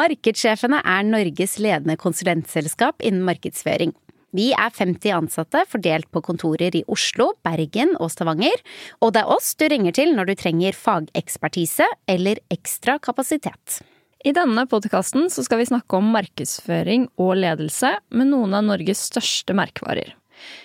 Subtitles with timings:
[0.00, 3.92] Markedssjefene er Norges ledende konsulentselskap innen markedsføring.
[4.32, 8.62] Vi er 50 ansatte fordelt på kontorer i Oslo, Bergen og Stavanger,
[9.02, 13.80] og det er oss du ringer til når du trenger fagekspertise eller ekstra kapasitet.
[14.24, 19.56] I denne podkasten skal vi snakke om markedsføring og ledelse med noen av Norges største
[19.58, 20.14] merkevarer.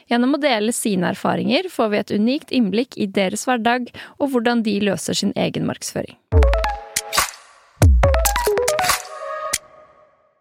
[0.08, 4.64] Gjennom å dele sine erfaringer får vi et unikt innblikk i deres hverdag og hvordan
[4.64, 6.16] de løser sin egen markedsføring.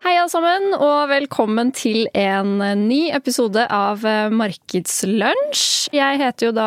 [0.05, 4.03] Hei alle sammen, og velkommen til en ny episode av
[4.37, 5.63] Markedslunsj.
[5.97, 6.67] Jeg heter jo da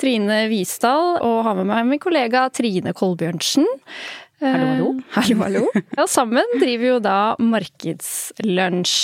[0.00, 3.68] Trine Visdal og har med meg min kollega Trine Kolbjørnsen.
[4.40, 4.88] Hallo, hallo.
[4.88, 5.84] Eh, hallo, hallo.
[5.98, 8.96] Ja, sammen driver jo da Markedslunsj.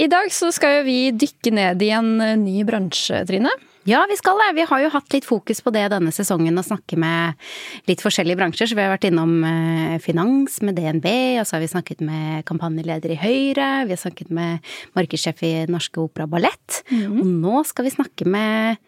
[0.00, 2.14] I dag så skal jo vi dykke ned i en
[2.46, 3.52] ny bransje, Trine.
[3.86, 4.48] Ja, vi skal det.
[4.56, 7.38] Vi har jo hatt litt fokus på det denne sesongen, å snakke med
[7.86, 8.66] litt forskjellige bransjer.
[8.66, 11.06] Så vi har vært innom eh, finans med DNB,
[11.38, 13.68] og så har vi snakket med kampanjeleder i Høyre.
[13.86, 16.80] Vi har snakket med markedssjef i Norske Opera Ballett.
[16.90, 17.14] Mm.
[17.14, 18.82] Og nå skal vi snakke med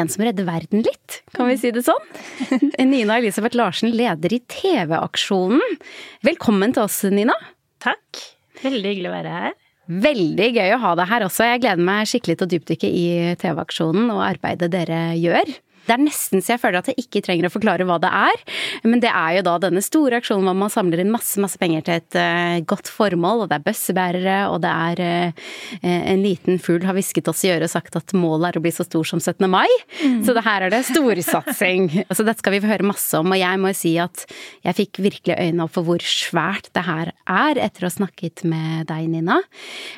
[0.00, 2.04] en som redder verden litt, kan vi si det sånn?
[2.92, 5.80] Nina Elisabeth Larsen, leder i TV-aksjonen.
[6.24, 7.36] Velkommen til oss, Nina.
[7.84, 8.22] Takk.
[8.62, 9.61] Veldig hyggelig å være her.
[9.90, 11.46] Veldig gøy å ha deg her også.
[11.48, 13.06] Jeg gleder meg skikkelig til å dypdykke i
[13.42, 15.50] TV-aksjonen og arbeidet dere gjør.
[15.86, 18.42] Det er nesten så jeg føler at jeg ikke trenger å forklare hva det er.
[18.86, 21.84] Men det er jo da denne store aksjonen hvor man samler inn masse, masse penger
[21.86, 23.44] til et uh, godt formål.
[23.44, 25.48] Og det er bøssebærere, og det er uh,
[25.88, 28.74] en liten fugl har hvisket oss i øret og sagt at målet er å bli
[28.74, 29.46] så stor som 17.
[29.50, 29.68] mai.
[30.02, 30.22] Mm.
[30.26, 31.90] Så det her er det storsatsing.
[32.16, 33.34] så dette skal vi få høre masse om.
[33.34, 34.26] Og jeg må jo si at
[34.66, 38.44] jeg fikk virkelig øynene opp for hvor svært det her er etter å ha snakket
[38.48, 39.40] med deg, Nina.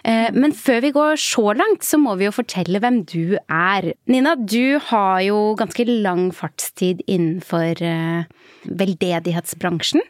[0.05, 3.93] Uh, men før vi går så langt, så må vi jo fortelle hvem du er.
[4.11, 8.24] Nina, du har jo ganske ganske lang fartstid innenfor eh,
[8.64, 10.01] veldedighetsbransjen.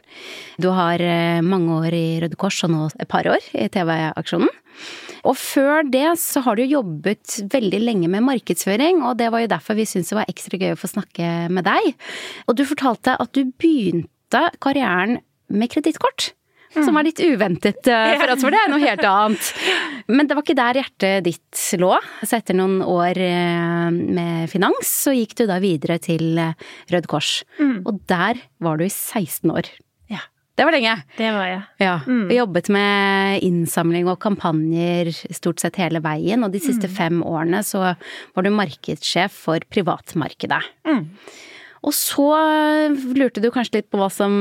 [0.61, 4.49] Du har eh, mange år i Røde Kors og nå et par år i TV-aksjonen.
[5.25, 9.49] Og før det så har du jobbet veldig lenge med markedsføring, og det var jo
[9.49, 11.95] derfor vi syntes det var ekstra gøy å få snakke med deg.
[12.45, 16.33] Og du fortalte at du begynte karrieren med kredittkort
[16.83, 19.51] som var litt uventet eh, for oss, for det er noe helt annet.
[20.11, 21.93] Men det var ikke der hjertet ditt lå.
[22.23, 27.11] Så etter noen år eh, med finans, så gikk du da videre til Rød Røde
[27.11, 27.43] Kors.
[27.59, 27.83] Mm.
[27.85, 29.69] Og der var du i 16 år.
[30.11, 30.21] Ja.
[30.55, 30.93] Det var lenge.
[31.17, 31.63] Det var jeg.
[31.83, 31.95] Ja.
[32.07, 32.29] Mm.
[32.33, 36.95] Jobbet med innsamling og kampanjer stort sett hele veien, og de siste mm.
[36.95, 40.63] fem årene så var du markedssjef for privatmarkedet.
[40.87, 41.03] Mm.
[41.85, 42.29] Og så
[43.13, 44.39] lurte du kanskje litt på hva som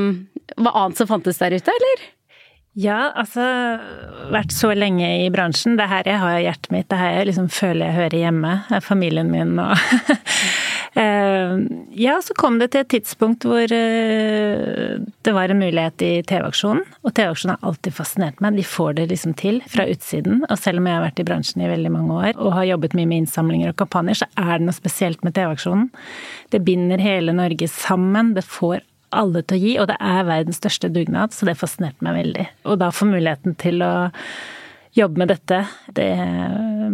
[0.58, 2.04] hva annet som fantes der ute, eller?
[2.74, 3.44] Ja, altså
[4.34, 5.76] vært så lenge i bransjen.
[5.78, 6.88] Det er her jeg har hjertet mitt.
[6.90, 8.54] Det er her jeg liksom føler jeg hører hjemme.
[8.82, 9.76] Familien min og
[11.02, 11.52] eh,
[11.94, 16.82] Ja, så kom det til et tidspunkt hvor eh, det var en mulighet i TV-aksjonen.
[17.06, 18.58] Og TV-aksjonen har alltid fascinert meg.
[18.58, 20.42] De får det liksom til fra utsiden.
[20.48, 22.98] Og selv om jeg har vært i bransjen i veldig mange år og har jobbet
[22.98, 25.92] mye med innsamlinger og kampanjer, så er det noe spesielt med TV-aksjonen.
[26.50, 28.34] Det binder hele Norge sammen.
[28.34, 28.82] Det får
[29.16, 32.50] alle til å gi, og det er verdens største dugnad, så det fascinerte meg veldig.
[32.70, 33.94] Og da få muligheten til å
[34.94, 35.60] jobbe med dette,
[35.96, 36.10] det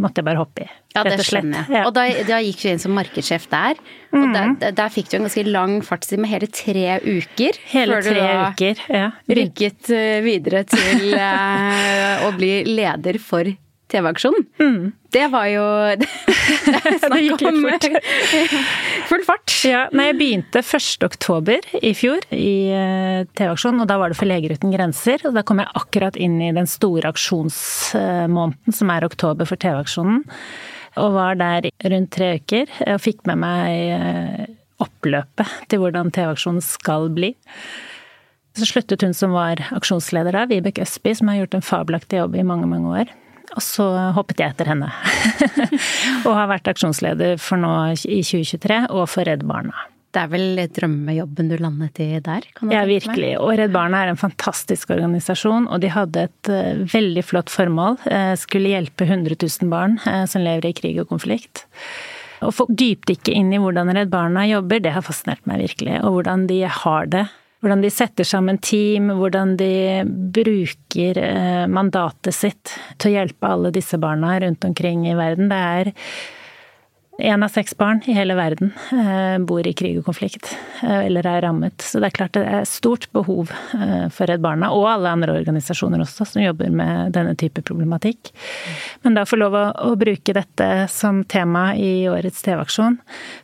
[0.01, 0.69] måtte jeg bare hoppe i.
[0.95, 1.75] Ja, det skjønner jeg.
[1.77, 1.83] Ja.
[1.87, 3.79] Og da, da, gikk du inn som markedssjef der.
[4.11, 4.37] Og mm.
[4.63, 7.61] der, der, fikk du en ganske lang fartstid med hele tre uker.
[7.71, 9.11] Hele tre uker, ja.
[9.41, 13.53] Rykket eh, videre til uh, å bli leder for
[13.91, 14.47] TV-aksjonen.
[14.61, 14.93] Mm.
[15.11, 15.65] Det var jo
[17.13, 17.87] Det gikk litt fort.
[19.11, 19.55] Full fart.
[19.67, 21.07] Ja, nei, jeg begynte 1.
[21.07, 25.23] oktober i fjor i eh, TV-aksjonen, og da var det for Leger uten grenser.
[25.29, 30.25] Og da kom jeg akkurat inn i den store aksjonsmåneden som er oktober for TV-aksjonen.
[31.01, 34.49] Og var der rundt tre uker og fikk med meg eh,
[34.83, 37.35] oppløpet til hvordan TV-aksjonen skal bli.
[38.59, 42.35] Så sluttet hun som var aksjonsleder da, Vibeke Østby, som har gjort en fabelaktig jobb
[42.37, 43.13] i mange, mange år.
[43.57, 43.87] Og så
[44.17, 44.91] hoppet jeg etter henne.
[46.27, 49.89] og har vært aksjonsleder for nå i 2023, og for Redd Barna.
[50.11, 52.47] Det er vel drømmejobben du landet i der?
[52.73, 53.37] ja, virkelig.
[53.39, 58.01] Og Redd Barna er en fantastisk organisasjon, og de hadde et uh, veldig flott formål.
[58.07, 61.63] Uh, skulle hjelpe 100 000 barn uh, som lever i krig og konflikt.
[62.43, 66.01] Å få dypdykke inn i hvordan Redd Barna jobber, det har fascinert meg virkelig.
[66.03, 67.29] Og hvordan de har det
[67.61, 69.73] hvordan de setter sammen team, hvordan de
[70.33, 75.51] bruker eh, mandatet sitt til å hjelpe alle disse barna rundt omkring i verden.
[75.53, 75.93] Det er
[77.21, 80.51] Én av seks barn i hele verden eh, bor i krig og konflikt,
[80.83, 81.83] eh, eller er rammet.
[81.85, 83.51] Så det er klart det er stort behov
[84.15, 88.33] for Redd Barna, og alle andre organisasjoner også, som jobber med denne type problematikk.
[89.05, 92.99] Men da å få lov å bruke dette som tema i årets TV-aksjon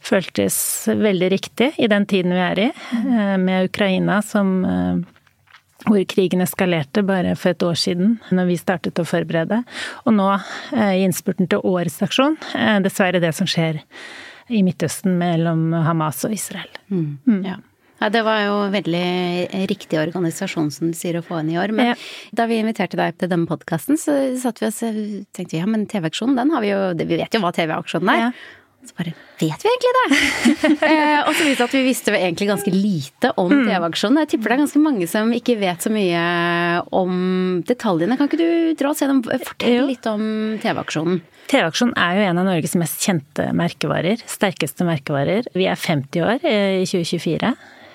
[0.05, 0.59] føltes
[0.89, 2.71] veldig riktig i den tiden vi er i,
[3.41, 4.59] med Ukraina som
[5.87, 9.63] hvor krigen eskalerte bare for et år siden, når vi startet å forberede.
[10.05, 10.29] Og nå,
[10.75, 12.39] i innspurten til årets aksjon,
[12.85, 13.83] dessverre det som skjer
[14.51, 16.71] i Midtøsten mellom Hamas og Israel.
[16.91, 17.09] Mm.
[17.27, 17.41] Mm.
[17.47, 17.57] Ja.
[17.97, 19.07] Ja, det var jo veldig
[19.71, 21.73] riktig organisasjon som du sier å få inn i år.
[21.73, 21.97] Men ja.
[22.37, 24.83] da vi inviterte deg til denne podkasten, så satt vi oss,
[25.37, 28.25] tenkte ja, men TV-aksjonen, den har vi jo Vi vet jo hva TV-aksjonen er.
[28.27, 28.65] Ja.
[28.87, 30.19] Så bare Vet vi egentlig det?
[30.89, 33.67] eh, og så viste det at vi visste egentlig ganske lite om mm.
[33.69, 34.21] TV-aksjonen.
[34.23, 36.23] Jeg tipper det er ganske mange som ikke vet så mye
[36.97, 37.13] om
[37.69, 38.17] detaljene.
[38.17, 40.25] Kan ikke du dra oss gjennom Fortell litt om
[40.63, 41.21] TV-aksjonen.
[41.53, 44.25] TV-aksjonen er jo en av Norges mest kjente merkevarer.
[44.25, 45.51] Sterkeste merkevarer.
[45.53, 47.53] Vi er 50 år eh, i 2024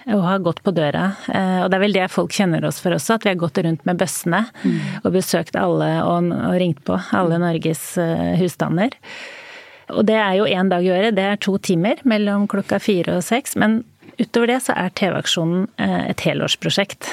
[0.10, 1.12] og har gått på døra.
[1.30, 3.60] Eh, og det er vel det folk kjenner oss for også, at vi har gått
[3.62, 4.80] rundt med bøssene mm.
[5.04, 8.98] og besøkt alle og, og ringt på alle Norges eh, husstander.
[9.92, 13.20] Og det er jo én dag i året, det er to timer mellom klokka fire
[13.20, 13.58] og seks.
[13.60, 13.82] Men
[14.22, 17.10] utover det så er TV-aksjonen eh, et helårsprosjekt.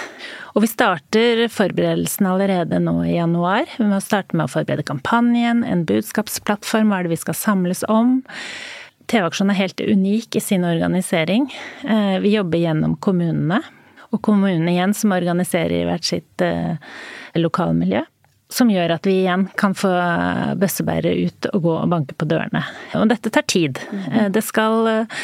[0.55, 3.69] Og vi starter forberedelsen allerede nå i januar.
[3.79, 7.85] Vi må starte med å forberede kampanjen, en budskapsplattform, hva er det vi skal samles
[7.91, 8.19] om.
[9.09, 11.49] TV-aksjonen er helt unik i sin organisering.
[11.85, 13.63] Eh, vi jobber gjennom kommunene.
[14.09, 16.79] Og kommunene igjen som organiserer i hvert sitt eh,
[17.37, 18.07] lokalmiljø
[18.49, 19.91] som gjør at vi igjen kan få
[20.59, 22.65] bøssebærere ut og gå og banke på dørene.
[22.97, 23.81] Og dette tar tid.
[23.93, 24.33] Mhm.
[24.33, 25.17] Det skal eh,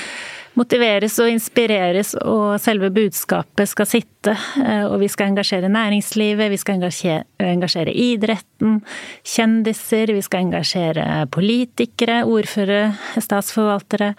[0.59, 4.35] motiveres og inspireres, og selve budskapet skal sitte.
[4.61, 8.81] Eh, og vi skal engasjere næringslivet, vi skal engasjere, engasjere idretten,
[9.35, 14.15] kjendiser, vi skal engasjere politikere, ordførere, statsforvaltere.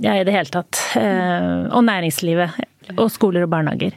[0.00, 0.82] Ja, i det hele tatt.
[0.98, 2.60] Eh, og næringslivet.
[2.98, 3.96] Og skoler og barnehager.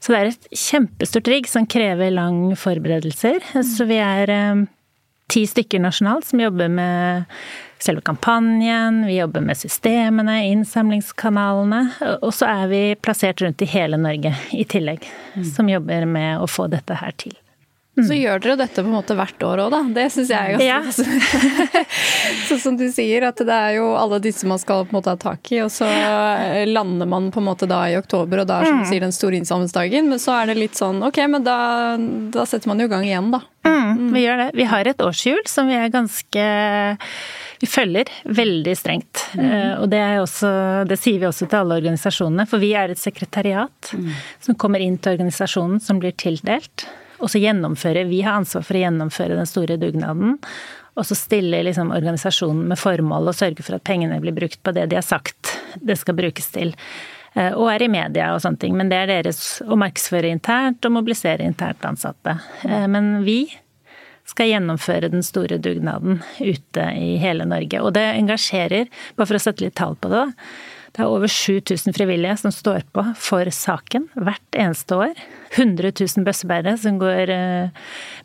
[0.00, 3.44] Så det er et kjempestort rigg som krever lang forberedelser.
[3.64, 4.66] Så vi er eh,
[5.32, 7.24] ti stykker nasjonalt som jobber med
[7.82, 11.82] selve kampanjen, vi jobber med systemene, innsamlingskanalene.
[12.20, 15.04] Og så er vi plassert rundt i hele Norge i tillegg,
[15.54, 17.36] som jobber med å få dette her til.
[17.96, 18.18] Så mm.
[18.20, 19.78] gjør dere dette på en måte hvert år òg, da.
[19.96, 21.84] Det syns jeg er ganske ja.
[22.50, 25.14] Sånn som du sier, at det er jo alle disse man skal på en måte
[25.14, 28.50] ha tak i, og så eh, lander man på en måte da i oktober, og
[28.50, 28.90] da er som du mm.
[28.90, 30.10] sier den store innsamlingsdagen.
[30.12, 31.56] Men så er det litt sånn ok, men da,
[32.36, 33.40] da setter man jo i gang igjen, da.
[33.66, 34.50] Mm, vi gjør det.
[34.60, 36.44] Vi har et årshjul som vi er ganske
[37.56, 39.24] vi følger veldig strengt.
[39.32, 39.48] Mm.
[39.48, 40.52] Uh, og det, også,
[40.84, 44.12] det, sier vi også til alle organisasjonene, for vi er et sekretariat mm.
[44.44, 46.84] som kommer inn til organisasjonen som blir tildelt
[47.18, 50.36] og så gjennomføre Vi har ansvar for å gjennomføre den store dugnaden.
[50.96, 54.72] Og så stiller liksom organisasjonen med formål å sørge for at pengene blir brukt på
[54.76, 56.72] det de har sagt det skal brukes til.
[57.36, 58.76] Eh, og er i media og sånne ting.
[58.78, 62.38] Men det er deres å markedsføre internt og mobilisere internt ansatte.
[62.64, 63.42] Eh, men vi
[64.26, 67.82] skal gjennomføre den store dugnaden ute i hele Norge.
[67.84, 71.28] Og det engasjerer, bare for å sette litt tall på det, da det er over
[71.28, 75.18] 7000 frivillige som står på for saken hvert eneste år.
[75.52, 77.82] 100 000 bøssebærere som går eh,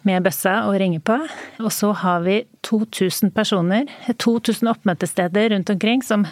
[0.08, 1.18] med bøssa og ringer på.
[1.60, 6.24] Og så har vi 2000 personer, 2000 oppmøtesteder rundt omkring som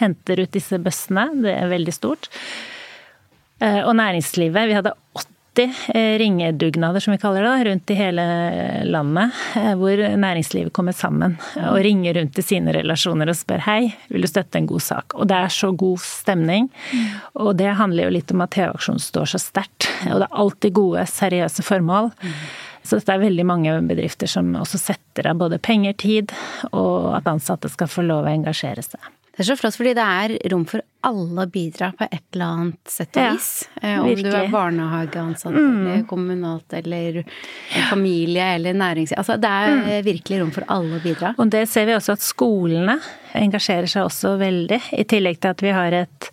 [0.00, 1.28] henter ut disse bøssene.
[1.44, 2.30] Det er veldig stort.
[3.60, 4.72] Eh, og næringslivet.
[4.72, 4.96] Vi hadde
[5.52, 8.22] 80 80 eh, ringedugnader, som vi kaller det, rundt i hele
[8.84, 9.30] landet.
[9.56, 14.24] Eh, hvor næringslivet kommer sammen og ringer rundt til sine relasjoner og spør hei, vil
[14.24, 15.14] du støtte en god sak?
[15.14, 16.70] Og det er så god stemning.
[17.34, 19.90] Og det handler jo litt om at TV-aksjonen står så sterkt.
[20.08, 22.12] Og det er alltid gode, seriøse formål.
[22.82, 26.32] Så dette er veldig mange bedrifter som også setter av både penger, tid,
[26.72, 29.12] og at ansatte skal få lov å engasjere seg.
[29.32, 32.50] Det er så flott, fordi det er rom for alle å bidra på et eller
[32.52, 33.48] annet sett og vis.
[33.80, 34.28] Ja, Om virkelig.
[34.28, 35.78] du er barnehageansatt mm.
[35.78, 37.22] eller kommunalt eller
[37.88, 39.18] familie eller næringsliv.
[39.22, 39.90] Altså det er mm.
[40.10, 41.32] virkelig rom for alle å bidra.
[41.40, 42.98] Og det ser vi også at skolene
[43.40, 44.82] engasjerer seg også veldig.
[45.00, 46.28] I tillegg til at vi har et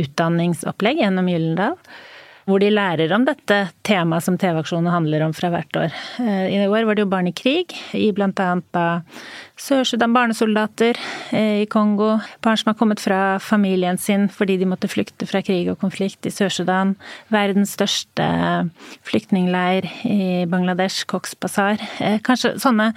[0.00, 1.76] utdanningsopplegg gjennom Gyllendal
[2.48, 5.96] hvor de lærer om dette temaet som TV-aksjonen handler om fra hvert år.
[6.22, 9.02] Eh, I år var det jo barn i krig, i blant annet da
[9.60, 10.98] Sør-Sudan, barnesoldater
[11.36, 12.14] eh, i Kongo.
[12.44, 16.28] Barn som har kommet fra familien sin fordi de måtte flykte fra krig og konflikt
[16.28, 16.96] i Sør-Sudan.
[17.32, 18.30] Verdens største
[19.08, 21.82] flyktningleir i Bangladesh, Cox Bazar.
[22.00, 22.92] Eh, kanskje sånne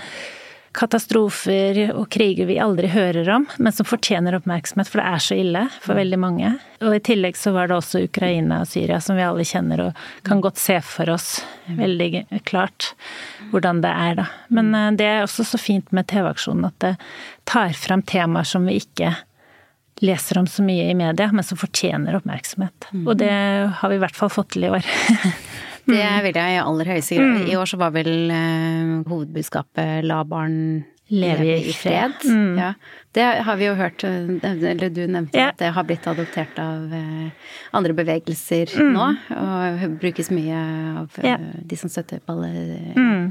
[0.74, 5.38] katastrofer og kriger vi aldri hører om, men som fortjener oppmerksomhet, for det er så
[5.38, 6.53] ille for veldig mange.
[6.84, 10.01] Og i tillegg så var det også Ukraina og Syria, som vi alle kjenner og
[10.27, 11.36] kan godt se for oss
[11.77, 12.94] veldig klart
[13.51, 14.25] hvordan det er, da.
[14.53, 16.96] Men eh, det er også så fint med TV-aksjonen at det
[17.50, 19.13] tar fram temaer som vi ikke
[20.03, 22.89] leser om så mye i media, men som fortjener oppmerksomhet.
[23.06, 23.32] Og det
[23.77, 24.89] har vi i hvert fall fått til i år.
[25.90, 27.38] Det vil jeg i aller høyeste grad.
[27.44, 27.52] Mm.
[27.52, 30.58] I år så var vel uh, hovedbudskapet 'la barn
[31.13, 32.16] Leve i fred.
[32.25, 32.58] Mm.
[32.58, 32.74] Ja.
[33.12, 35.52] Det har vi jo hørt, eller du nevnte yeah.
[35.52, 36.88] at det har blitt adoptert av
[37.75, 38.94] andre bevegelser mm.
[38.96, 39.10] nå.
[39.36, 40.63] Og brukes mye
[41.04, 41.36] av ja.
[41.38, 42.50] de som støtter på alle
[42.96, 43.28] mm.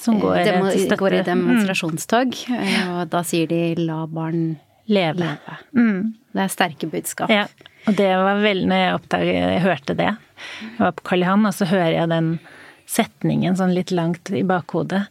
[0.00, 2.40] Som går, demo, går i demonstrasjonstog.
[2.96, 4.56] Og da sier de 'la barn
[4.92, 5.20] leve'.
[5.20, 5.58] leve.
[5.76, 6.14] Mm.
[6.32, 7.32] Det er sterke budskap.
[7.32, 7.46] Ja.
[7.86, 10.10] Og det var veldig Når jeg oppdaget Jeg hørte det.
[10.62, 12.28] Jeg var på Karl Johan, og så hører jeg den
[12.86, 15.06] setningen sånn litt langt i bakhodet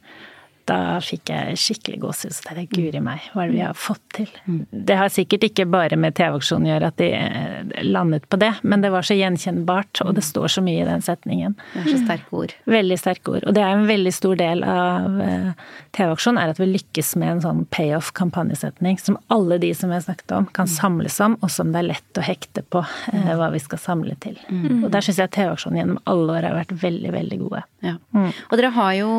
[0.69, 2.33] da fikk jeg skikkelig gåsehud.
[2.35, 4.29] Så tenkte jeg guri meg, hva er det vi har fått til?
[4.71, 8.51] Det har sikkert ikke bare med TV-aksjonen å gjøre at de eh, landet på det,
[8.61, 11.55] men det var så gjenkjennbart, og det står så mye i den setningen.
[11.73, 12.55] Det er så sterke ord.
[12.71, 13.47] Veldig sterke ord.
[13.47, 15.49] Og det er en veldig stor del av eh,
[15.97, 20.35] TV-aksjonen, er at vi lykkes med en sånn payoff-kampanjesetning som alle de som har snakket
[20.37, 23.63] om, kan samles om, og som det er lett å hekte på eh, hva vi
[23.63, 24.37] skal samle til.
[24.49, 24.85] Mm.
[24.85, 27.63] Og der syns jeg TV-aksjonen gjennom alle år har vært veldig, veldig gode.
[27.85, 27.97] Ja.
[28.15, 28.29] Mm.
[28.29, 29.11] Og dere har jo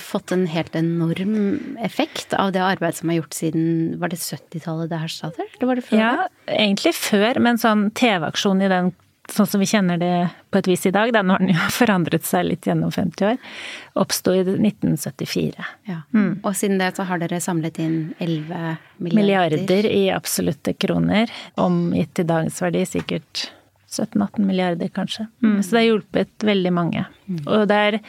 [0.00, 3.64] fått en helt enorm effekt av det arbeidet som er gjort siden
[4.00, 6.00] Var det 70-tallet det her startet, eller var det før?
[6.00, 8.92] Ja, egentlig før, men sånn TV-aksjon i den
[9.32, 10.12] sånn som vi kjenner det
[10.52, 13.30] på et vis i dag, da nå har den jo forandret seg litt gjennom 50
[13.30, 13.40] år,
[14.00, 15.66] oppsto i 1974.
[15.88, 16.02] Ja.
[16.12, 16.42] Mm.
[16.42, 21.32] Og siden det så har dere samlet inn 11 milliarder Milliarder i absolutte kroner.
[21.60, 23.48] Omgitt i dagens verdi sikkert
[23.94, 25.28] 17-18 milliarder, kanskje.
[25.42, 25.58] Mm.
[25.62, 27.04] Så det har hjulpet veldig mange.
[27.30, 27.44] Mm.
[27.46, 28.00] Og det er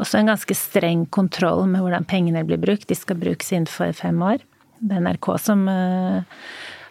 [0.00, 2.88] også en ganske streng kontroll med hvordan pengene blir brukt.
[2.88, 4.42] De skal brukes innenfor fem år.
[4.78, 6.40] Det er NRK som eh,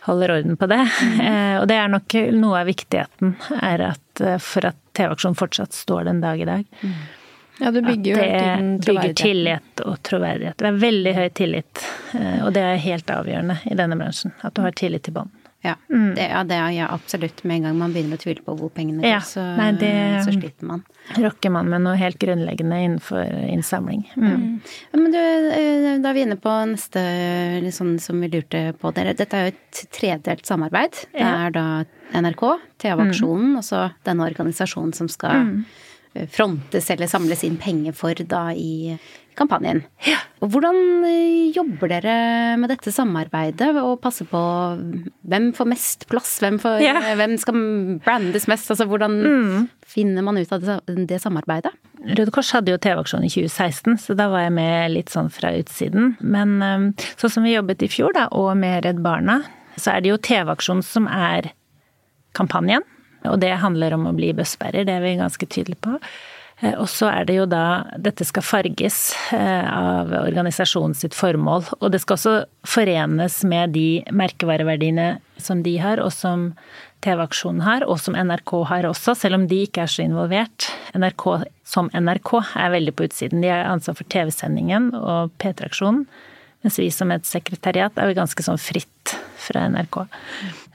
[0.08, 0.80] holder orden på det.
[1.02, 1.26] Mm.
[1.62, 6.08] Og det er nok noe av viktigheten, er at eh, for at TV-aksjonen fortsatt står
[6.10, 6.66] den dag i dag.
[6.82, 6.96] Mm.
[7.60, 10.58] Ja, det bygger jo det bygger tillit og troverdighet.
[10.58, 11.84] Det er veldig høy tillit,
[12.42, 14.34] og det er helt avgjørende i denne bransjen.
[14.42, 15.30] At du har tillit til bånd.
[15.64, 16.16] Ja, mm.
[16.16, 17.44] det, ja, det er ja, absolutt.
[17.48, 19.22] Med en gang man begynner å tvile på hvor pengene går, ja.
[19.24, 19.92] så, Nei, det,
[20.26, 20.82] så, sliter man.
[21.16, 24.04] Rokker man med noe helt grunnleggende innenfor innsamling.
[24.18, 24.28] Mm.
[24.34, 24.58] mm.
[24.98, 27.04] Men du, eh, da er vi inne på neste
[27.64, 29.16] liksom, som vi lurte på dere.
[29.16, 31.00] Dette er jo et tredelt samarbeid.
[31.16, 31.66] Det er da
[32.12, 32.44] NRK,
[32.84, 33.58] TV-aksjonen, mm.
[33.62, 36.28] og så denne organisasjonen som skal mm.
[36.36, 38.98] frontes eller samles inn penger for da i
[39.38, 39.82] kampanjen.
[40.08, 40.20] Ja.
[40.44, 42.16] Hvordan eh, jobber dere
[42.60, 44.42] med dette samarbeidet og passer på
[45.30, 46.98] hvem får mest plass, hvem, får, ja.
[47.20, 47.60] hvem skal
[48.04, 48.72] brandes mest?
[48.74, 49.58] Altså hvordan mm.
[49.96, 51.74] finner man ut av det, det samarbeidet?
[52.04, 55.54] Røde Kors hadde jo TV-aksjon i 2016, så da var jeg med litt sånn fra
[55.56, 56.16] utsiden.
[56.20, 59.42] Men eh, sånn som vi jobbet i fjor, da, og med Redd Barna,
[59.80, 61.54] så er det jo TV-aksjon som er
[62.38, 62.84] kampanjen.
[63.30, 65.98] Og det handler om å bli bøssbærer, det er vi ganske tydelige på.
[66.62, 71.68] Eh, og så er det jo da Dette skal farges eh, av organisasjonen sitt formål.
[71.80, 72.36] Og det skal også
[72.68, 76.52] forenes med de merkevareverdiene som de har, og som
[77.04, 80.70] TV-aksjonen har, og som NRK har også, selv om de ikke er så involvert.
[80.96, 81.26] NRK
[81.68, 83.44] som NRK er veldig på utsiden.
[83.44, 86.06] De har ansvar for TV-sendingen og P3-aksjonen.
[86.64, 90.00] Mens vi som et sekretariat er jo ganske sånn fritt fra NRK.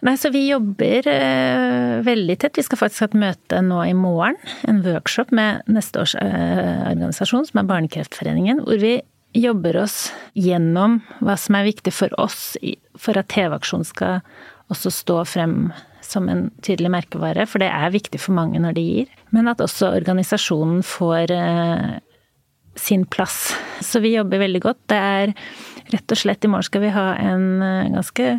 [0.06, 2.58] Nei, så vi jobber eh, veldig tett.
[2.60, 4.38] Vi skal faktisk ha et møte nå i morgen.
[4.68, 8.62] En workshop med neste års eh, organisasjon, som er Barnekreftforeningen.
[8.66, 8.98] Hvor vi
[9.36, 10.08] jobber oss
[10.38, 12.56] gjennom hva som er viktig for oss
[12.98, 14.22] for at TV-aksjon skal
[14.72, 15.58] også stå frem
[16.04, 19.16] som en tydelig merkevare, for det er viktig for mange når de gir.
[19.34, 21.98] Men at også organisasjonen får eh,
[22.78, 23.50] sin plass.
[23.84, 24.80] Så vi jobber veldig godt.
[24.90, 25.34] Det er
[25.92, 28.34] Rett og slett i morgen skal vi ha en eh, ganske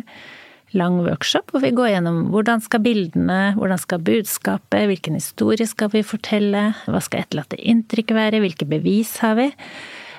[0.76, 5.90] lang workshop hvor vi går gjennom hvordan skal bildene, hvordan skal budskapet, hvilken historie skal
[5.94, 9.48] vi fortelle, hva skal etterlatte inntrykk være, hvilke bevis har vi,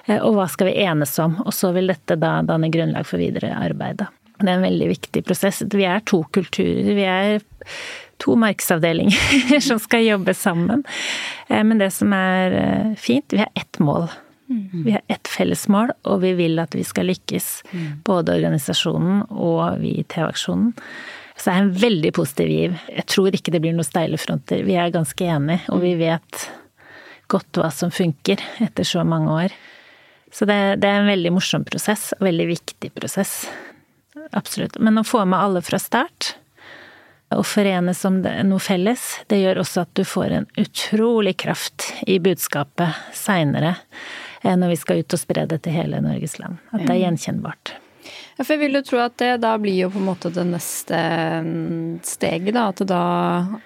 [0.08, 1.40] eh, og hva skal vi enes om.
[1.46, 4.04] Og så vil dette da danne grunnlag for videre arbeid.
[4.42, 5.62] Det er en veldig viktig prosess.
[5.70, 6.96] Vi er to kulturer.
[6.98, 7.44] Vi er
[8.22, 10.84] to markedsavdelinger som skal jobbe sammen.
[11.48, 14.10] Eh, men det som er fint, vi har ett mål.
[14.52, 14.84] Mm.
[14.86, 17.50] Vi har ett felles mål, og vi vil at vi skal lykkes.
[17.72, 17.88] Mm.
[18.08, 20.74] Både organisasjonen og vi i TV-aksjonen.
[21.36, 22.80] Så det er en veldig positiv giv.
[22.92, 24.62] Jeg tror ikke det blir noen steile fronter.
[24.68, 26.44] Vi er ganske enige, og vi vet
[27.32, 29.56] godt hva som funker etter så mange år.
[30.32, 33.34] Så det, det er en veldig morsom prosess, og veldig viktig prosess.
[34.38, 34.78] Absolutt.
[34.80, 36.36] Men å få med alle fra start,
[37.32, 42.18] og forenes om noe felles, det gjør også at du får en utrolig kraft i
[42.24, 43.78] budskapet seinere.
[44.42, 46.60] Eh, når vi skal ut og spre det til hele Norges land.
[46.74, 47.76] At det er gjenkjennbart.
[48.38, 50.44] Ja, for jeg vil jo tro at det da blir jo på en måte det
[50.50, 50.98] neste
[51.46, 52.64] mm, steget, da.
[52.72, 53.02] At det da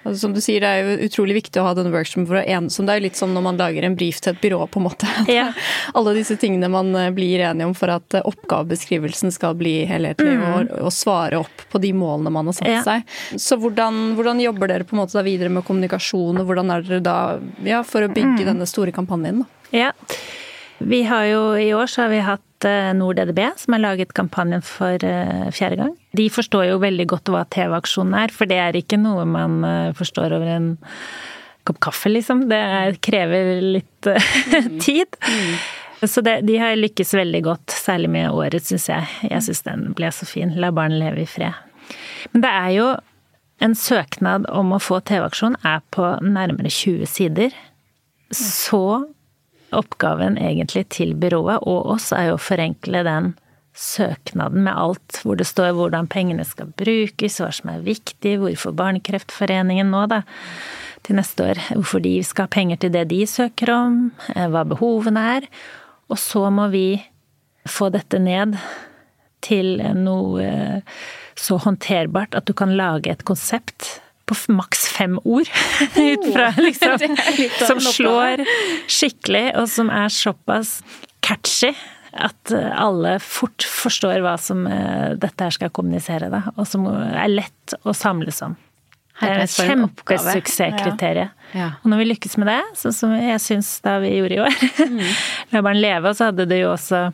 [0.02, 2.42] altså Som du sier, det er jo utrolig viktig å ha denne workshopen for å
[2.42, 2.84] enes om.
[2.84, 4.86] Det er jo litt som når man lager en brief til et byrå, på en
[4.88, 5.08] måte.
[5.32, 5.48] Ja.
[5.96, 10.36] Alle disse tingene man eh, blir enige om for at eh, oppgavebeskrivelsen skal bli helhetlig
[10.36, 10.46] mm.
[10.50, 12.84] og, og, svare opp på de målene man har satt ja.
[12.84, 13.16] seg.
[13.40, 16.84] Så hvordan, hvordan, jobber dere på en måte da videre med kommunikasjon, og hvordan er
[16.84, 17.18] dere da
[17.64, 18.48] ja, for å bygge mm.
[18.52, 19.46] denne store kampanjen?
[19.46, 19.52] da?
[19.72, 19.92] Ja.
[20.78, 23.82] Vi har jo i år så har vi hatt at eh, Nord EDB, som har
[23.82, 28.48] laget kampanjen for eh, fjerde gang, de forstår jo veldig godt hva TV-aksjonen er, for
[28.48, 30.70] det er ikke noe man eh, forstår over en
[31.66, 32.46] kopp kaffe, liksom.
[32.48, 34.08] Det krever litt
[34.86, 35.18] tid.
[36.04, 39.08] Så det, de har lykkes veldig godt, særlig med året, syns jeg.
[39.26, 40.54] Jeg syns den ble så fin.
[40.62, 41.56] La barn leve i fred.
[42.30, 42.86] Men det er jo
[43.66, 47.58] en søknad om å få TV-aksjon er på nærmere 20 sider.
[48.30, 49.08] Så
[49.78, 53.34] oppgaven egentlig til byrået og oss er jo å forenkle den
[53.76, 58.72] søknaden med alt, hvor det står hvordan pengene skal brukes, hva som er viktig, hvorfor
[58.76, 60.22] Barnekreftforeningen nå, da,
[61.04, 63.98] til neste år, hvorfor de skal ha penger til det de søker om,
[64.34, 65.48] eh, hva behovene er.
[66.08, 66.88] Og så må vi
[67.68, 68.56] få dette ned
[69.44, 70.96] til noe eh,
[71.36, 75.50] så håndterbart at du kan lage et konsept på maks fem ord.
[75.94, 77.16] Ut fra liksom
[77.68, 78.42] Som slår
[78.90, 80.80] skikkelig, og som er såpass
[81.26, 81.74] catchy
[82.16, 86.46] at alle fort forstår hva som eh, dette her skal kommunisere, da.
[86.56, 88.54] Og som er lett å samles om.
[89.16, 91.30] Det er et kjempesuksesskriterium.
[91.52, 91.56] Ja.
[91.56, 91.70] Ja.
[91.80, 94.56] Og når vi lykkes med det, sånn som jeg syns da vi gjorde i år
[94.92, 95.02] mm.
[95.54, 97.06] La barn leve, og så hadde det jo også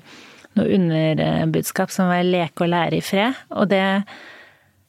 [0.58, 3.38] noe underbudskap som var leke og lære i fred.
[3.54, 3.84] Og det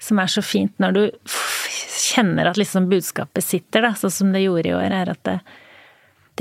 [0.04, 1.04] som er så fint når du
[2.04, 5.38] kjenner at liksom budskapet sitter, da, sånn som det gjorde i år, er at det,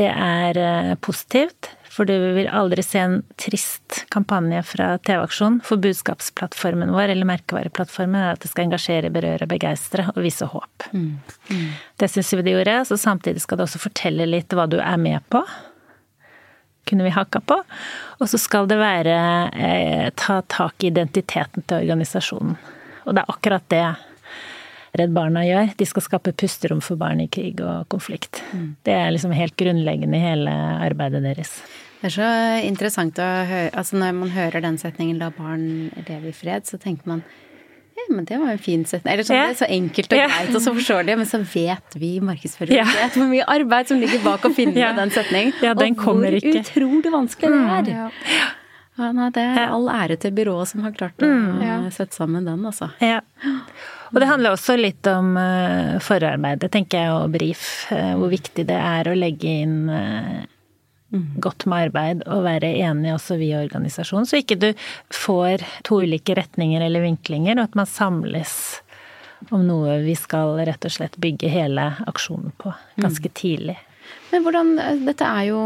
[0.00, 1.71] det er eh, positivt.
[1.92, 5.59] For du vil aldri se en trist kampanje fra TV-aksjonen.
[5.66, 10.87] For budskapsplattformen vår, eller merkevareplattformen, er at det skal engasjere, berøre, begeistre og vise håp.
[10.97, 11.11] Mm.
[11.50, 11.66] Mm.
[12.00, 12.78] Det syns vi det gjorde.
[12.88, 15.45] Så samtidig skal det også fortelle litt hva du er med på.
[16.88, 17.61] Kunne vi haka på.
[18.19, 19.19] Og så skal det være
[19.52, 22.57] eh, ta tak i identiteten til organisasjonen.
[23.06, 23.85] Og det er akkurat det
[24.92, 25.71] Redd Barna gjør.
[25.78, 28.42] De skal skape pusterom for barn i krig og konflikt.
[28.52, 28.66] Mm.
[28.85, 31.54] Det er liksom helt grunnleggende i hele arbeidet deres.
[32.02, 32.28] Det er så
[32.66, 36.76] interessant å høre Altså når man hører den setningen 'la barn leve i fred', så
[36.76, 37.23] tenker man
[37.93, 39.12] ja, men det var en fin setning.
[39.12, 39.47] Eller sånn, ja.
[39.47, 42.78] det er så enkelt og greit, og så forstår de, men så vet vi markedsførere
[42.80, 42.86] ja.
[42.88, 44.95] vet hvor mye arbeid som ligger bak å finne ja.
[44.97, 45.52] den setningen.
[45.62, 46.65] Ja, den og hvor ikke.
[46.65, 47.82] utrolig vanskelig det er.
[47.82, 47.93] Mm.
[47.93, 48.49] Ja,
[49.00, 51.91] nei, det er all ære til byrået som har klart å mm.
[51.95, 52.91] sette sammen den, altså.
[53.00, 53.23] Ja.
[54.13, 57.63] Og det handler også litt om uh, forarbeidet, tenker jeg, og brief.
[57.89, 60.43] Uh, hvor viktig det er å legge inn uh,
[61.13, 64.69] godt med arbeid og være enig også vi i organisasjonen, så ikke du
[65.13, 68.55] får to ulike retninger eller vinklinger, og at man samles
[69.50, 73.35] om noe vi skal rett og slett bygge hele aksjonen på ganske mm.
[73.41, 73.78] tidlig.
[74.32, 74.70] Men hvordan
[75.04, 75.58] Dette er jo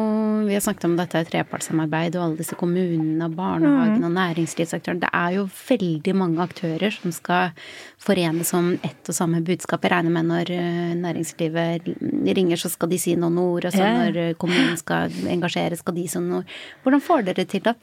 [0.46, 4.06] Vi har snakket om dette er trepartssamarbeid og alle disse kommunene og barnehagene mm.
[4.08, 5.02] og næringslivsaktørene.
[5.04, 7.54] Det er jo veldig mange aktører som skal
[8.02, 9.86] forenes om ett og samme budskap.
[9.86, 11.88] Jeg regner med når eh, næringslivet
[12.36, 13.68] ringer, så skal de si noen ord.
[13.68, 16.56] Og så når eh, kommunen skal engasjere, skal de si noen ord.
[16.84, 17.80] Hvordan får dere til at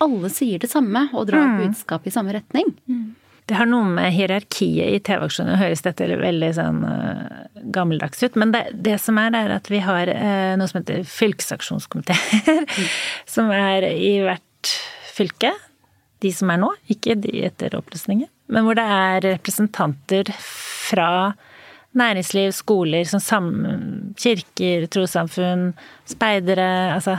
[0.00, 1.58] alle sier det samme og drar mm.
[1.64, 2.72] budskapet i samme retning?
[2.90, 3.10] Mm.
[3.50, 8.36] Det har noe med hierarkiet i TV-aksjonen høres dette veldig sånn uh, gammeldags ut.
[8.38, 12.20] Men det, det, som er, er at vi har uh, noe som heter fylkesaksjonskomiteer.
[12.46, 12.86] Mm.
[13.34, 14.74] som er i hvert
[15.10, 15.50] fylke.
[16.22, 18.30] De som er nå, ikke de etter oppløsningen.
[18.54, 21.10] Men hvor det er representanter fra
[21.98, 23.50] næringsliv, skoler, som sam
[24.14, 25.72] kirker, trossamfunn,
[26.06, 27.18] speidere, altså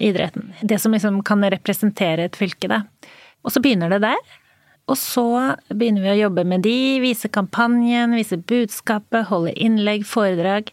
[0.00, 0.54] idretten.
[0.64, 2.86] Det som liksom kan representere et fylke, da.
[3.44, 4.37] Og så begynner det der.
[4.88, 5.24] Og så
[5.68, 10.70] begynner vi å jobbe med de, vise kampanjen, vise budskapet, holde innlegg, foredrag.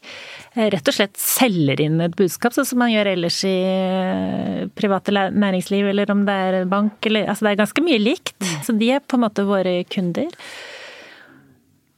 [0.54, 4.62] Eh, rett og slett selger inn et budskap, sånn som man gjør ellers i eh,
[4.80, 8.38] private næringsliv, eller om det er bank, eller Altså det er ganske mye likt.
[8.40, 8.64] Mm.
[8.64, 10.32] Så de er på en måte våre kunder.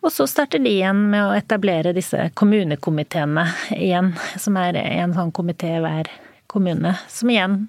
[0.01, 3.43] Og så starter de igjen med å etablere disse kommunekomiteene
[3.75, 6.09] igjen, som er en sånn komité hver
[6.49, 7.67] kommune, som igjen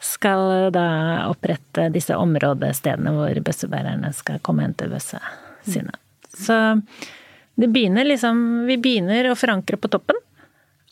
[0.00, 0.86] skal da
[1.28, 5.36] opprette disse områdestedene hvor bøssebærerne skal komme og hente bøssene
[5.68, 5.92] sine.
[6.32, 6.56] Så
[7.60, 10.16] det begynner liksom Vi begynner å forankre på toppen.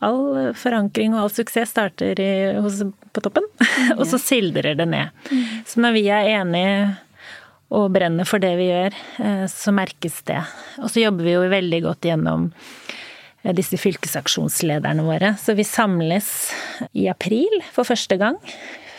[0.05, 3.49] All forankring og all suksess starter i, hos, på toppen,
[3.99, 5.31] og så sildrer det ned.
[5.66, 6.75] Så når vi er enige
[7.75, 8.94] og brenner for det vi gjør,
[9.25, 10.38] eh, så merkes det.
[10.79, 12.47] Og så jobber vi jo veldig godt gjennom
[13.42, 15.35] eh, disse fylkesaksjonslederne våre.
[15.40, 16.31] Så vi samles
[16.92, 18.38] i april for første gang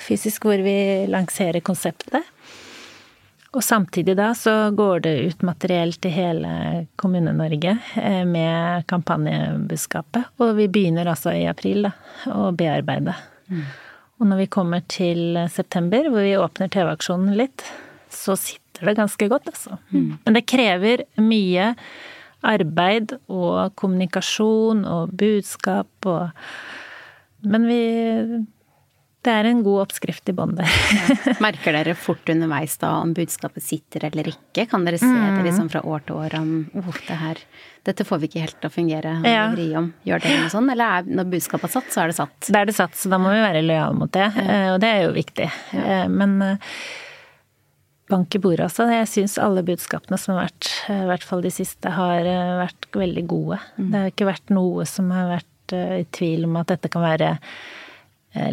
[0.10, 0.76] fysisk, hvor vi
[1.10, 2.26] lanserer konseptet.
[3.50, 6.52] Og samtidig da så går det ut materiell til hele
[7.02, 10.36] Kommune-Norge eh, med kampanjebudskapet.
[10.38, 11.95] Og vi begynner altså i april da,
[12.30, 13.15] å bearbeide.
[13.50, 13.63] Mm.
[14.19, 17.65] Og når vi kommer til september, hvor vi åpner TV-aksjonen litt,
[18.13, 19.80] så sitter det ganske godt, altså.
[19.89, 20.19] Mm.
[20.26, 21.74] Men det krever mye
[22.45, 26.30] arbeid og kommunikasjon og budskap og
[27.39, 27.84] Men vi
[29.27, 30.69] det er en god oppskrift i bånn der.
[30.95, 31.34] ja.
[31.43, 34.63] Merker dere fort underveis da om budskapet sitter eller ikke?
[34.71, 37.41] Kan dere se det liksom fra år til år om oh, det her,
[37.88, 39.49] dette får vi ikke helt til å fungere, ja.
[39.51, 39.91] vri om.
[40.08, 40.71] Gjør det noe sånn?
[40.71, 42.38] Eller er, når budskapet er satt, så er det satt?
[42.47, 44.29] Da er det satt, så da må vi være lojale mot det.
[44.39, 44.62] Ja.
[44.75, 45.49] Og det er jo viktig.
[45.75, 45.99] Ja.
[46.08, 46.39] Men
[48.10, 48.88] bank i bordet også.
[48.93, 52.23] Jeg syns alle budskapene som har vært, i hvert fall de siste, har
[52.63, 53.60] vært veldig gode.
[53.75, 53.91] Mm.
[53.91, 57.36] Det har ikke vært noe som har vært i tvil om at dette kan være
[57.36, 57.88] Eh,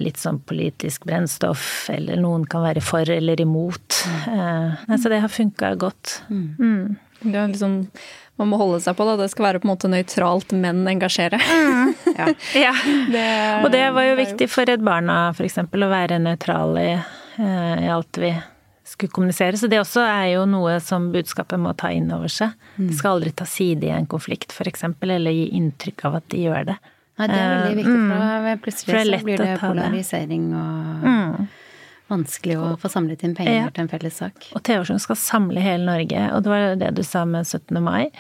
[0.01, 3.99] litt sånn politisk brennstoff, eller noen kan være for eller imot.
[4.25, 4.95] Mm.
[4.97, 6.23] Så det har funka godt.
[6.31, 6.47] Mm.
[6.57, 6.95] Mm.
[7.21, 7.75] Det er liksom
[8.37, 9.15] man må holde seg på, da.
[9.19, 11.39] Det skal være på en måte nøytralt, men engasjere.
[11.41, 11.95] Mm.
[12.19, 12.27] ja.
[12.67, 12.75] ja.
[13.13, 13.29] Det,
[13.65, 16.93] og det var jo viktig for Redd Barna, f.eks., å være nøytrale i,
[17.41, 18.35] eh, i, alt vi
[18.87, 19.57] skulle kommunisere.
[19.57, 22.53] Så det også er jo noe som budskapet må ta inn over seg.
[22.77, 22.91] Mm.
[22.91, 26.45] De skal aldri ta side i en konflikt, f.eks., eller gi inntrykk av at de
[26.45, 26.77] gjør det.
[27.17, 28.59] Nei, det er veldig viktig, for mm.
[28.65, 31.47] plutselig for så blir det polarisering og mm.
[32.13, 33.71] vanskelig å få samlet inn penger ja.
[33.73, 34.51] til en felles sak.
[34.53, 37.81] Og TV-aksjonen skal samle hele Norge, og det var det du sa med 17.
[37.81, 38.11] mai.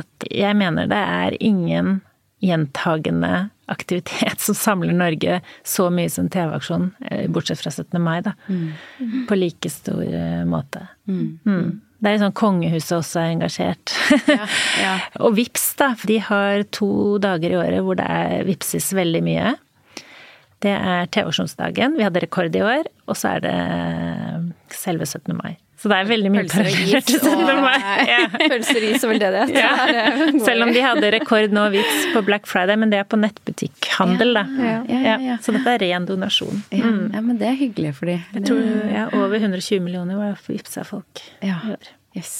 [0.00, 1.98] At jeg mener det er ingen
[2.40, 8.00] gjentagende aktivitet som samler Norge så mye som TV-aksjon, eh, bortsett fra 17.
[8.00, 8.32] mai, da.
[8.48, 9.26] Mm.
[9.28, 10.86] På like stor eh, måte.
[11.10, 11.80] Mm.
[11.98, 13.94] Det er sånn kongehuset også er engasjert.
[14.28, 14.44] Ja,
[14.78, 14.92] ja.
[15.24, 19.54] og VIPS da, de har to dager i året hvor det er vipses veldig mye.
[20.62, 23.56] Det er TV-aksjonsdagen, vi hadde rekord i år, og så er det
[24.74, 25.34] selve 17.
[25.38, 25.56] mai.
[25.78, 27.60] Så det er veldig mye paralleller til 17.
[27.62, 27.76] mai.
[28.08, 28.20] Ja.
[28.50, 29.52] Pølser i is og veldedighet.
[29.54, 29.72] Ja.
[30.42, 34.34] Selv om de hadde rekord nå VIPS på Black Friday, men det er på nettbutikkhandel,
[34.40, 34.44] da.
[34.90, 35.36] Ja.
[35.44, 36.62] Så dette er ren donasjon.
[36.72, 37.02] Mm.
[37.14, 38.18] Ja, men det er hyggelig for de.
[38.34, 41.92] Jeg tror ja, over 120 millioner var vippsa folk i år.
[42.18, 42.34] Yes.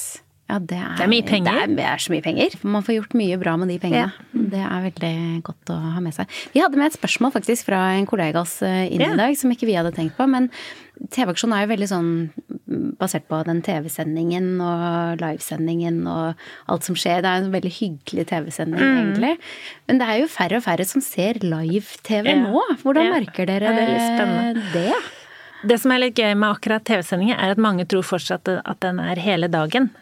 [0.48, 1.58] Ja, det er, det er, mye penger.
[1.76, 2.54] Det er, så mye penger.
[2.64, 4.06] Man får gjort mye bra med de pengene.
[4.08, 4.44] Ja.
[4.54, 6.38] Det er veldig godt å ha med seg.
[6.54, 9.10] Vi hadde med et spørsmål faktisk fra en kollega oss eh, inn ja.
[9.12, 10.24] i dag, som ikke vi hadde tenkt på.
[10.30, 10.48] Men
[11.12, 12.08] TV-aksjonen er jo veldig sånn
[12.98, 16.40] basert på den TV-sendingen og livesendingen og
[16.72, 17.20] alt som skjer.
[17.24, 18.98] Det er en veldig hyggelig TV-sending, mm.
[19.02, 19.36] egentlig.
[19.84, 22.40] Men det er jo færre og færre som ser live-TV ja.
[22.40, 22.64] nå.
[22.80, 24.66] Hvordan merker dere det?
[24.72, 24.90] det?
[25.68, 29.04] Det som er litt gøy med akkurat TV-sendinger, er at mange tror fortsatt at den
[29.04, 29.92] er hele dagen.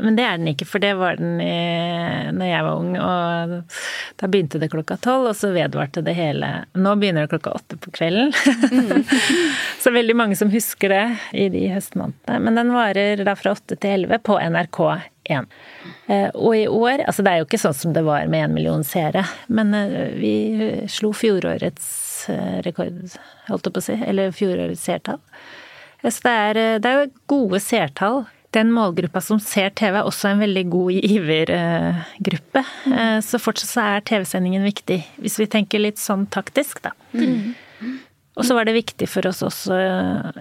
[0.00, 1.52] Men det er den ikke, for det var den i,
[2.32, 2.94] når jeg var ung.
[2.96, 3.82] Og
[4.22, 7.76] da begynte det klokka tolv, og så vedvarte det hele Nå begynner det klokka åtte
[7.76, 8.32] på kvelden.
[8.72, 9.04] Mm.
[9.84, 11.04] så veldig mange som husker det
[11.36, 12.40] i de høstmånedene.
[12.40, 15.50] Men den varer da fra åtte til elleve på NRK1.
[16.08, 18.56] Eh, og i år Altså det er jo ikke sånn som det var med én
[18.56, 20.34] million seere, men eh, vi
[20.90, 21.86] slo fjorårets
[22.32, 22.96] eh, rekord,
[23.46, 24.00] holdt jeg på å si.
[24.08, 25.20] Eller fjorårets seertall.
[26.02, 30.32] Så det er, det er jo gode seertall den målgruppa som ser TV, er også
[30.32, 32.62] en veldig god givergruppe.
[32.86, 33.20] Mm.
[33.24, 36.92] Så fortsatt så er TV-sendingen viktig, hvis vi tenker litt sånn taktisk, da.
[37.16, 37.54] Mm.
[38.32, 39.76] Og så var det viktig for oss også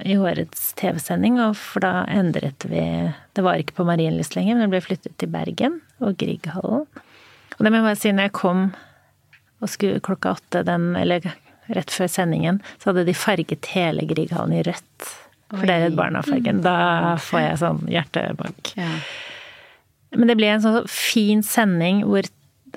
[0.07, 2.83] i årets TV-sending, for da endret vi
[3.35, 6.87] Det var ikke på Marienlyst lenger, men det ble flyttet til Bergen og Grieghallen.
[7.57, 8.63] Og det må jeg bare si, når jeg kom
[9.61, 11.23] og skulle klokka åtte den, eller
[11.71, 15.11] rett før sendingen, så hadde de farget hele Grieghallen i rødt.
[15.51, 16.61] For det er Redd Barna-fargen.
[16.63, 18.73] Da får jeg sånn hjertebank.
[18.79, 18.91] Ja.
[20.15, 22.27] Men det ble en sånn fin sending hvor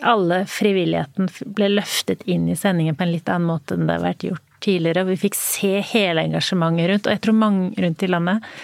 [0.02, 4.06] alle frivilligheten ble løftet inn i sendingen på en litt annen måte enn det har
[4.08, 5.04] vært gjort tidligere.
[5.04, 8.54] Og vi fikk se hele engasjementet rundt, og jeg tror mange rundt i landet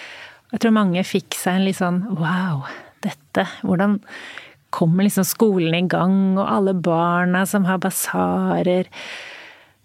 [0.51, 2.65] Jeg tror mange fikk seg en litt sånn wow,
[3.07, 4.01] dette Hvordan
[4.75, 8.87] kommer liksom skolen i gang, og alle barna som har basarer,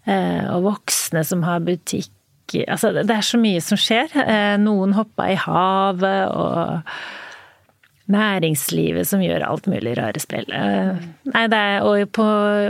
[0.06, 2.12] eh, og voksne som har butikk
[2.54, 4.12] Altså, det er så mye som skjer.
[4.22, 6.84] Eh, noen hoppa i havet, og
[8.12, 10.46] næringslivet som gjør alt mulig rare spill.
[10.54, 12.26] Eh, nei, det er, og på,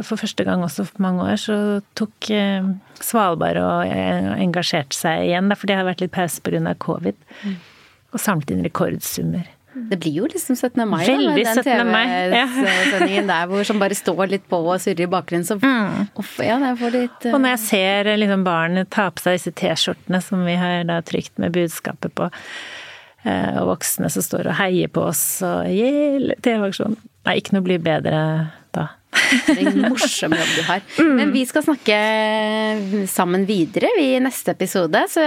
[0.06, 1.58] for første gang også for mange år så
[1.98, 2.70] tok eh,
[3.04, 3.92] Svalbard og
[4.40, 6.72] engasjerte seg igjen, for det har vært litt pause pga.
[6.80, 7.18] covid.
[7.44, 7.60] Mm.
[8.16, 9.44] Og samlet inn rekordsummer.
[9.76, 10.82] Det blir jo liksom 17.
[10.88, 15.10] mai, da, med den TV-sendingen der hvor som bare står litt på og surrer i
[15.12, 15.44] bakgrunnen.
[15.44, 16.08] Så mm.
[16.22, 17.34] uff, ja, jeg får litt uh...
[17.34, 21.02] Og når jeg ser liksom barn ta på seg disse T-skjortene som vi har da
[21.04, 26.32] trykt med budskapet på, uh, og voksne som står og heier på oss og yeah,
[26.46, 28.18] TV-aksjon Nei, ikke noe blir bedre
[29.16, 29.56] da.
[29.56, 30.82] En morsom jobb du har.
[31.00, 31.12] Mm.
[31.18, 31.98] Men vi skal snakke
[33.10, 35.26] sammen videre i neste episode, så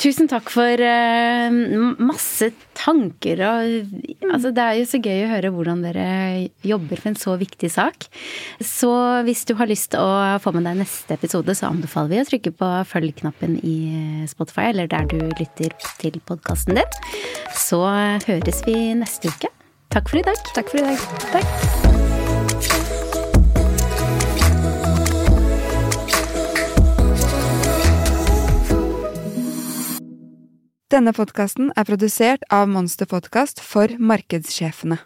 [0.00, 1.60] tusen takk for eh,
[2.02, 3.94] masse tanker og
[4.26, 6.06] Altså, det er jo så gøy å høre hvordan dere
[6.66, 8.08] jobber for en så viktig sak.
[8.58, 8.90] Så
[9.26, 12.28] hvis du har lyst til å få med deg neste episode, så anbefaler vi å
[12.30, 13.76] trykke på følg-knappen i
[14.30, 16.98] Spotify, eller der du lytter til podkasten din.
[17.56, 17.80] Så
[18.26, 19.52] høres vi neste uke.
[19.94, 20.50] Takk for i dag.
[20.58, 20.98] Takk for i dag.
[21.32, 22.05] Takk.
[30.86, 35.00] Denne podkasten er produsert av Monster Podkast for markedssjefene.